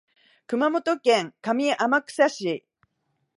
[0.47, 2.65] 熊本県上天草市